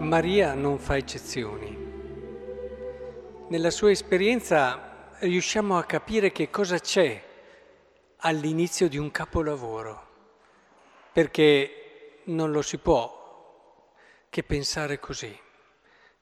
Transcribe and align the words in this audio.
Maria 0.00 0.54
non 0.54 0.78
fa 0.78 0.96
eccezioni. 0.96 1.76
Nella 3.48 3.70
sua 3.70 3.90
esperienza 3.90 5.10
riusciamo 5.18 5.76
a 5.76 5.84
capire 5.84 6.32
che 6.32 6.48
cosa 6.48 6.78
c'è 6.78 7.22
all'inizio 8.16 8.88
di 8.88 8.96
un 8.96 9.10
capolavoro, 9.10 10.06
perché 11.12 12.22
non 12.24 12.50
lo 12.50 12.62
si 12.62 12.78
può 12.78 13.92
che 14.30 14.42
pensare 14.42 14.98
così. 14.98 15.38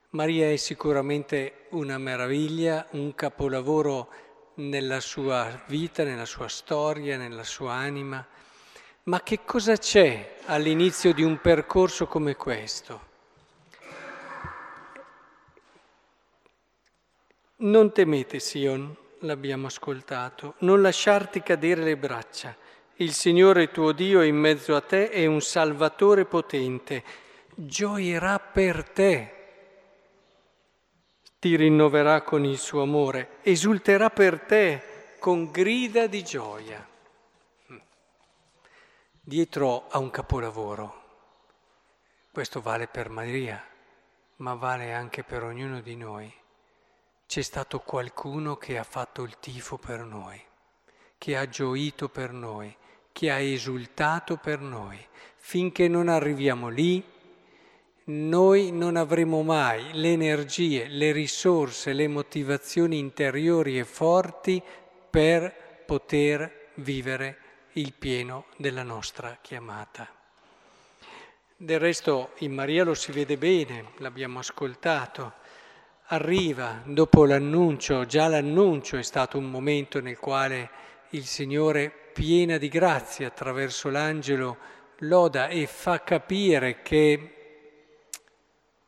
Maria 0.09 0.51
è 0.51 0.57
sicuramente 0.57 1.67
una 1.69 1.97
meraviglia, 1.97 2.85
un 2.91 3.15
capolavoro 3.15 4.09
nella 4.55 4.99
sua 4.99 5.63
vita, 5.67 6.03
nella 6.03 6.25
sua 6.25 6.49
storia, 6.49 7.15
nella 7.15 7.45
sua 7.45 7.75
anima, 7.75 8.27
ma 9.03 9.23
che 9.23 9.45
cosa 9.45 9.77
c'è 9.77 10.35
all'inizio 10.47 11.13
di 11.13 11.23
un 11.23 11.39
percorso 11.39 12.07
come 12.07 12.35
questo? 12.35 13.08
Non 17.61 17.91
temete, 17.91 18.39
Sion, 18.39 18.95
l'abbiamo 19.19 19.67
ascoltato, 19.67 20.53
non 20.59 20.81
lasciarti 20.81 21.43
cadere 21.43 21.83
le 21.83 21.97
braccia. 21.97 22.55
Il 22.95 23.11
Signore 23.11 23.69
tuo 23.69 23.91
Dio 23.91 24.21
in 24.21 24.37
mezzo 24.37 24.77
a 24.77 24.81
te 24.81 25.09
è 25.09 25.25
un 25.25 25.41
Salvatore 25.41 26.23
potente, 26.23 27.03
gioierà 27.53 28.39
per 28.39 28.87
te, 28.89 29.33
ti 31.37 31.57
rinnoverà 31.57 32.21
con 32.21 32.45
il 32.45 32.57
suo 32.57 32.81
amore, 32.81 33.39
esulterà 33.41 34.09
per 34.09 34.39
te 34.39 35.17
con 35.19 35.51
grida 35.51 36.07
di 36.07 36.23
gioia. 36.23 36.87
Dietro 39.19 39.89
a 39.89 39.97
un 39.97 40.09
capolavoro, 40.09 41.03
questo 42.31 42.61
vale 42.61 42.87
per 42.87 43.09
Maria, 43.09 43.61
ma 44.37 44.53
vale 44.53 44.93
anche 44.93 45.23
per 45.23 45.43
ognuno 45.43 45.81
di 45.81 45.97
noi 45.97 46.39
c'è 47.29 47.43
stato 47.43 47.81
qualcuno 47.81 48.57
che 48.57 48.79
ha 48.79 48.83
fatto 48.83 49.21
il 49.21 49.37
tifo 49.39 49.77
per 49.77 49.99
noi, 49.99 50.41
che 51.15 51.37
ha 51.37 51.47
gioito 51.47 52.09
per 52.09 52.31
noi, 52.31 52.75
che 53.11 53.29
ha 53.29 53.37
esultato 53.37 54.37
per 54.37 54.59
noi. 54.59 54.97
Finché 55.37 55.87
non 55.87 56.07
arriviamo 56.07 56.69
lì, 56.69 57.03
noi 58.05 58.71
non 58.71 58.95
avremo 58.95 59.43
mai 59.43 59.93
le 59.93 60.11
energie, 60.11 60.87
le 60.87 61.11
risorse, 61.11 61.93
le 61.93 62.07
motivazioni 62.07 62.97
interiori 62.97 63.77
e 63.77 63.85
forti 63.85 64.59
per 65.07 65.83
poter 65.85 66.71
vivere 66.77 67.37
il 67.73 67.93
pieno 67.93 68.45
della 68.57 68.81
nostra 68.81 69.37
chiamata. 69.39 70.11
Del 71.55 71.79
resto 71.79 72.31
in 72.39 72.55
Maria 72.55 72.83
lo 72.83 72.95
si 72.95 73.11
vede 73.11 73.37
bene, 73.37 73.91
l'abbiamo 73.97 74.39
ascoltato 74.39 75.33
arriva 76.11 76.81
dopo 76.85 77.25
l'annuncio, 77.25 78.05
già 78.05 78.27
l'annuncio 78.27 78.97
è 78.97 79.03
stato 79.03 79.37
un 79.37 79.49
momento 79.49 80.01
nel 80.01 80.17
quale 80.17 80.69
il 81.11 81.25
Signore, 81.25 81.91
piena 82.13 82.57
di 82.57 82.67
grazia 82.67 83.27
attraverso 83.27 83.89
l'angelo, 83.89 84.57
loda 84.99 85.49
e 85.49 85.67
fa 85.67 86.01
capire 86.01 86.81
che 86.81 87.33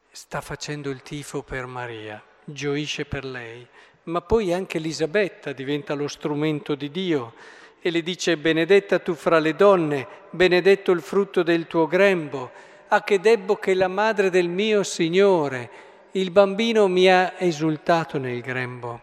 sta 0.10 0.42
facendo 0.42 0.90
il 0.90 1.04
tifo 1.04 1.44
per 1.44 1.68
Maria, 1.68 2.22
gioisce 2.44 3.06
per 3.06 3.24
lei, 3.24 3.66
ma 4.04 4.22
poi 4.22 4.52
anche 4.52 4.78
Elisabetta 4.78 5.52
diventa 5.54 5.94
lo 5.94 6.08
strumento 6.08 6.74
di 6.74 6.90
Dio 6.90 7.34
e 7.80 7.92
le 7.92 8.02
dice 8.02 8.36
benedetta 8.36 8.98
tu 8.98 9.14
fra 9.14 9.38
le 9.38 9.56
donne, 9.56 10.08
benedetto 10.31 10.92
il 10.92 11.02
frutto 11.02 11.44
del 11.44 11.68
tuo 11.68 11.86
grembo, 11.86 12.52
a 12.88 13.04
che 13.04 13.20
debbo 13.20 13.58
che 13.58 13.76
la 13.76 13.88
madre 13.88 14.31
del 14.31 14.50
mio 14.50 14.81
Signore, 14.81 15.90
il 16.14 16.32
bambino 16.32 16.88
mi 16.90 17.10
ha 17.10 17.36
esultato 17.38 18.18
nel 18.18 18.42
grembo. 18.42 19.02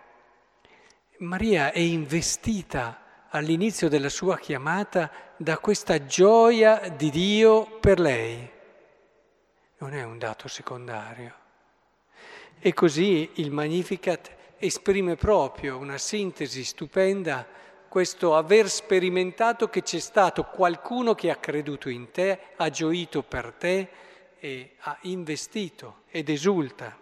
Maria 1.19 1.73
è 1.73 1.79
investita 1.79 3.27
all'inizio 3.31 3.89
della 3.89 4.11
sua 4.11 4.37
chiamata 4.37 5.11
da 5.37 5.57
questa 5.59 6.05
gioia 6.05 6.93
di 6.95 7.09
Dio 7.09 7.79
per 7.81 7.99
lei. 7.99 8.51
Non 9.79 9.95
è 9.95 10.03
un 10.03 10.19
dato 10.19 10.49
secondario. 10.49 11.35
E 12.59 12.75
così 12.75 13.31
il 13.37 13.53
Magnificat 13.53 14.31
esprime 14.59 15.15
proprio 15.15 15.79
una 15.79 15.97
sintesi 15.97 16.63
stupenda, 16.63 17.47
questo 17.89 18.37
aver 18.37 18.69
sperimentato 18.69 19.71
che 19.71 19.83
c'è 19.83 19.99
stato 19.99 20.45
qualcuno 20.45 21.15
che 21.15 21.31
ha 21.31 21.37
creduto 21.37 21.89
in 21.89 22.11
te, 22.11 22.39
ha 22.57 22.69
gioito 22.69 23.23
per 23.23 23.55
te, 23.57 23.89
e 24.38 24.76
ha 24.81 24.99
investito 25.03 26.03
ed 26.10 26.28
esulta. 26.28 26.97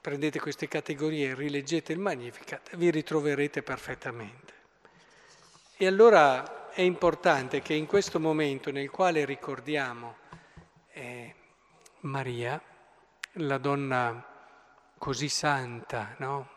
Prendete 0.00 0.38
queste 0.38 0.68
categorie, 0.68 1.34
rileggete 1.34 1.92
il 1.92 1.98
Magnificat, 1.98 2.76
vi 2.76 2.90
ritroverete 2.90 3.62
perfettamente. 3.62 4.52
E 5.76 5.86
allora 5.86 6.70
è 6.70 6.82
importante 6.82 7.62
che 7.62 7.74
in 7.74 7.86
questo 7.86 8.20
momento 8.20 8.70
nel 8.70 8.90
quale 8.90 9.24
ricordiamo 9.24 10.16
eh, 10.92 11.34
Maria, 12.00 12.60
la 13.38 13.58
donna 13.58 14.24
così 14.98 15.28
santa, 15.28 16.14
no? 16.18 16.50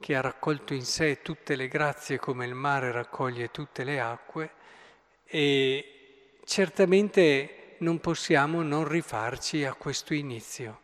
che 0.00 0.16
ha 0.16 0.20
raccolto 0.20 0.74
in 0.74 0.84
sé 0.84 1.22
tutte 1.22 1.54
le 1.54 1.68
grazie 1.68 2.18
come 2.18 2.44
il 2.44 2.54
mare 2.54 2.90
raccoglie 2.90 3.50
tutte 3.50 3.84
le 3.84 4.00
acque, 4.00 4.52
e 5.24 6.38
certamente 6.44 7.61
non 7.82 7.98
possiamo 7.98 8.62
non 8.62 8.86
rifarci 8.86 9.64
a 9.64 9.74
questo 9.74 10.14
inizio. 10.14 10.80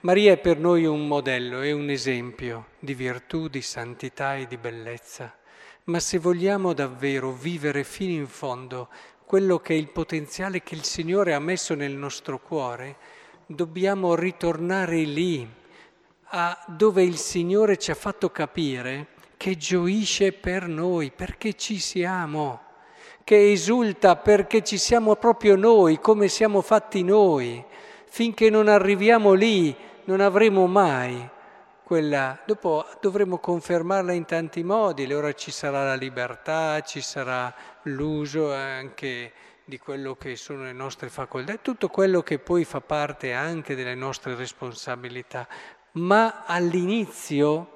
Maria 0.00 0.32
è 0.32 0.38
per 0.38 0.58
noi 0.58 0.86
un 0.86 1.06
modello, 1.06 1.60
è 1.60 1.72
un 1.72 1.90
esempio 1.90 2.68
di 2.78 2.94
virtù, 2.94 3.48
di 3.48 3.60
santità 3.60 4.34
e 4.34 4.46
di 4.46 4.56
bellezza, 4.56 5.34
ma 5.84 6.00
se 6.00 6.18
vogliamo 6.18 6.72
davvero 6.72 7.30
vivere 7.30 7.84
fino 7.84 8.12
in 8.12 8.26
fondo 8.26 8.88
quello 9.24 9.58
che 9.58 9.74
è 9.74 9.76
il 9.76 9.88
potenziale 9.88 10.62
che 10.62 10.74
il 10.74 10.84
Signore 10.84 11.34
ha 11.34 11.38
messo 11.40 11.74
nel 11.74 11.92
nostro 11.92 12.38
cuore, 12.38 12.96
dobbiamo 13.46 14.14
ritornare 14.14 15.02
lì, 15.02 15.46
a 16.28 16.64
dove 16.68 17.02
il 17.02 17.16
Signore 17.16 17.78
ci 17.78 17.90
ha 17.90 17.94
fatto 17.94 18.30
capire 18.30 19.08
che 19.36 19.56
gioisce 19.56 20.32
per 20.32 20.68
noi, 20.68 21.10
perché 21.10 21.54
ci 21.54 21.78
siamo 21.78 22.63
che 23.24 23.50
esulta 23.50 24.16
perché 24.16 24.62
ci 24.62 24.76
siamo 24.76 25.16
proprio 25.16 25.56
noi, 25.56 25.98
come 25.98 26.28
siamo 26.28 26.60
fatti 26.60 27.02
noi. 27.02 27.64
Finché 28.04 28.50
non 28.50 28.68
arriviamo 28.68 29.32
lì 29.32 29.74
non 30.04 30.20
avremo 30.20 30.66
mai 30.66 31.28
quella... 31.82 32.38
Dopo 32.44 32.84
dovremo 33.00 33.38
confermarla 33.38 34.12
in 34.12 34.24
tanti 34.24 34.62
modi, 34.62 35.10
ora 35.12 35.32
ci 35.32 35.50
sarà 35.50 35.84
la 35.84 35.94
libertà, 35.94 36.80
ci 36.82 37.00
sarà 37.00 37.54
l'uso 37.82 38.52
anche 38.52 39.32
di 39.64 39.78
quello 39.78 40.14
che 40.14 40.36
sono 40.36 40.64
le 40.64 40.72
nostre 40.72 41.08
facoltà, 41.08 41.56
tutto 41.56 41.88
quello 41.88 42.22
che 42.22 42.38
poi 42.38 42.64
fa 42.64 42.80
parte 42.80 43.32
anche 43.32 43.74
delle 43.74 43.94
nostre 43.94 44.34
responsabilità. 44.34 45.48
Ma 45.92 46.44
all'inizio 46.44 47.73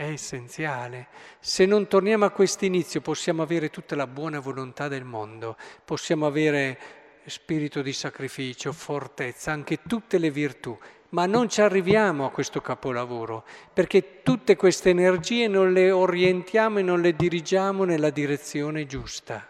è 0.00 0.12
essenziale. 0.12 1.08
Se 1.40 1.66
non 1.66 1.86
torniamo 1.86 2.24
a 2.24 2.30
questo 2.30 2.64
inizio 2.64 3.02
possiamo 3.02 3.42
avere 3.42 3.68
tutta 3.68 3.94
la 3.94 4.06
buona 4.06 4.40
volontà 4.40 4.88
del 4.88 5.04
mondo, 5.04 5.58
possiamo 5.84 6.24
avere 6.24 6.78
spirito 7.26 7.82
di 7.82 7.92
sacrificio, 7.92 8.72
fortezza, 8.72 9.52
anche 9.52 9.80
tutte 9.86 10.16
le 10.16 10.30
virtù, 10.30 10.76
ma 11.10 11.26
non 11.26 11.50
ci 11.50 11.60
arriviamo 11.60 12.24
a 12.24 12.30
questo 12.30 12.62
capolavoro, 12.62 13.44
perché 13.74 14.22
tutte 14.22 14.56
queste 14.56 14.88
energie 14.88 15.48
non 15.48 15.70
le 15.74 15.90
orientiamo 15.90 16.78
e 16.78 16.82
non 16.82 17.02
le 17.02 17.14
dirigiamo 17.14 17.84
nella 17.84 18.08
direzione 18.08 18.86
giusta. 18.86 19.46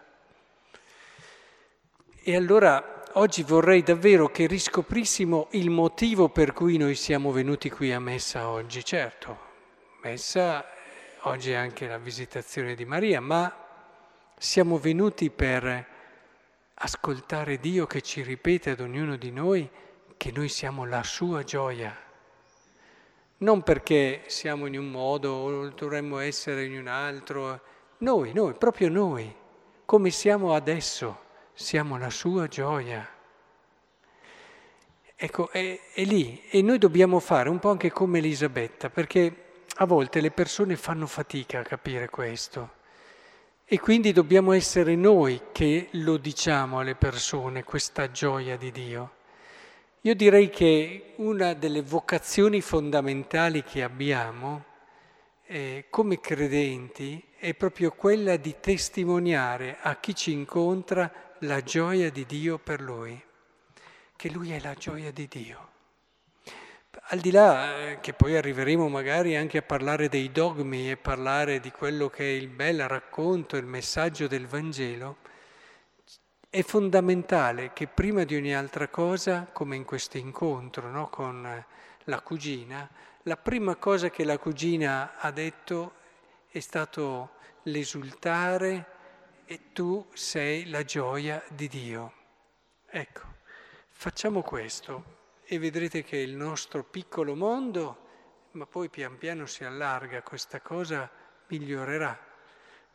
E 2.23 2.35
allora 2.35 3.03
oggi 3.13 3.43
vorrei 3.43 3.83
davvero 3.83 4.27
che 4.27 4.47
riscoprissimo 4.47 5.47
il 5.51 5.69
motivo 5.69 6.27
per 6.27 6.51
cui 6.51 6.75
noi 6.75 6.95
siamo 6.95 7.31
venuti 7.31 7.69
qui 7.69 7.93
a 7.93 8.01
messa 8.01 8.49
oggi, 8.49 8.83
certo, 8.83 9.50
messa, 10.03 10.65
oggi 11.21 11.51
è 11.51 11.55
anche 11.55 11.87
la 11.87 11.99
visitazione 11.99 12.73
di 12.73 12.85
Maria, 12.85 13.21
ma 13.21 13.55
siamo 14.35 14.79
venuti 14.79 15.29
per 15.29 15.87
ascoltare 16.73 17.59
Dio 17.59 17.85
che 17.85 18.01
ci 18.01 18.23
ripete 18.23 18.71
ad 18.71 18.79
ognuno 18.79 19.15
di 19.15 19.29
noi 19.29 19.69
che 20.17 20.31
noi 20.31 20.49
siamo 20.49 20.85
la 20.85 21.03
sua 21.03 21.43
gioia. 21.43 21.95
Non 23.37 23.61
perché 23.61 24.23
siamo 24.25 24.65
in 24.65 24.77
un 24.77 24.89
modo 24.89 25.31
o 25.33 25.69
dovremmo 25.69 26.17
essere 26.17 26.65
in 26.65 26.79
un 26.79 26.87
altro, 26.87 27.61
noi, 27.99 28.33
noi, 28.33 28.53
proprio 28.55 28.89
noi, 28.89 29.31
come 29.85 30.09
siamo 30.09 30.55
adesso, 30.55 31.19
siamo 31.53 31.99
la 31.99 32.09
sua 32.09 32.47
gioia. 32.47 33.07
Ecco, 35.15 35.51
è, 35.51 35.79
è 35.93 36.03
lì 36.05 36.41
e 36.49 36.63
noi 36.63 36.79
dobbiamo 36.79 37.19
fare 37.19 37.49
un 37.49 37.59
po' 37.59 37.69
anche 37.69 37.91
come 37.91 38.17
Elisabetta, 38.17 38.89
perché 38.89 39.49
a 39.81 39.85
volte 39.85 40.21
le 40.21 40.29
persone 40.29 40.75
fanno 40.75 41.07
fatica 41.07 41.59
a 41.59 41.63
capire 41.63 42.07
questo 42.07 42.79
e 43.65 43.79
quindi 43.79 44.11
dobbiamo 44.11 44.51
essere 44.51 44.95
noi 44.95 45.41
che 45.51 45.87
lo 45.93 46.17
diciamo 46.17 46.79
alle 46.79 46.93
persone, 46.93 47.63
questa 47.63 48.11
gioia 48.11 48.57
di 48.57 48.69
Dio. 48.69 49.13
Io 50.01 50.13
direi 50.13 50.51
che 50.51 51.13
una 51.15 51.53
delle 51.53 51.81
vocazioni 51.81 52.61
fondamentali 52.61 53.63
che 53.63 53.81
abbiamo 53.81 54.65
eh, 55.47 55.87
come 55.89 56.19
credenti 56.19 57.23
è 57.37 57.55
proprio 57.55 57.91
quella 57.91 58.35
di 58.37 58.57
testimoniare 58.59 59.77
a 59.81 59.95
chi 59.95 60.13
ci 60.13 60.31
incontra 60.31 61.11
la 61.39 61.61
gioia 61.61 62.11
di 62.11 62.27
Dio 62.27 62.59
per 62.59 62.81
lui, 62.81 63.19
che 64.15 64.29
lui 64.29 64.51
è 64.51 64.59
la 64.59 64.75
gioia 64.75 65.11
di 65.11 65.27
Dio. 65.27 65.70
Al 67.11 67.19
di 67.19 67.31
là 67.31 67.77
eh, 67.77 67.99
che 67.99 68.13
poi 68.13 68.37
arriveremo 68.37 68.87
magari 68.87 69.35
anche 69.35 69.57
a 69.57 69.61
parlare 69.61 70.07
dei 70.07 70.31
dogmi 70.31 70.89
e 70.89 70.95
parlare 70.95 71.59
di 71.59 71.69
quello 71.69 72.09
che 72.09 72.23
è 72.23 72.31
il 72.37 72.47
bel 72.47 72.87
racconto, 72.87 73.57
il 73.57 73.65
messaggio 73.65 74.27
del 74.27 74.47
Vangelo, 74.47 75.17
è 76.49 76.61
fondamentale 76.61 77.73
che 77.73 77.87
prima 77.87 78.23
di 78.23 78.37
ogni 78.37 78.55
altra 78.55 78.87
cosa, 78.87 79.45
come 79.51 79.75
in 79.75 79.83
questo 79.83 80.17
incontro 80.17 80.89
no, 80.89 81.09
con 81.09 81.65
la 82.05 82.21
cugina, 82.21 82.89
la 83.23 83.35
prima 83.35 83.75
cosa 83.75 84.09
che 84.09 84.23
la 84.23 84.37
cugina 84.37 85.17
ha 85.17 85.31
detto 85.31 85.95
è 86.47 86.61
stato 86.61 87.31
l'esultare 87.63 88.85
e 89.43 89.73
tu 89.73 90.07
sei 90.13 90.69
la 90.69 90.85
gioia 90.85 91.43
di 91.49 91.67
Dio. 91.67 92.13
Ecco, 92.89 93.21
facciamo 93.89 94.41
questo 94.43 95.19
e 95.51 95.59
vedrete 95.59 96.01
che 96.01 96.15
il 96.15 96.33
nostro 96.33 96.81
piccolo 96.81 97.35
mondo, 97.35 98.07
ma 98.51 98.65
poi 98.65 98.87
pian 98.87 99.17
piano 99.17 99.45
si 99.45 99.65
allarga, 99.65 100.21
questa 100.21 100.61
cosa 100.61 101.11
migliorerà, 101.47 102.17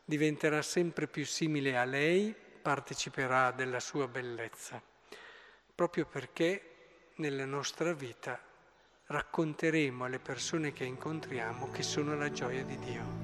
diventerà 0.03 0.63
sempre 0.63 1.05
più 1.05 1.23
simile 1.23 1.77
a 1.77 1.85
lei 1.85 2.33
parteciperà 2.59 3.51
della 3.51 3.79
sua 3.79 4.07
bellezza, 4.07 4.81
proprio 5.75 6.07
perché 6.07 7.11
nella 7.17 7.45
nostra 7.45 7.93
vita 7.93 8.41
racconteremo 9.05 10.05
alle 10.05 10.17
persone 10.17 10.73
che 10.73 10.83
incontriamo 10.83 11.69
che 11.69 11.83
sono 11.83 12.17
la 12.17 12.31
gioia 12.31 12.63
di 12.63 12.79
Dio. 12.79 13.16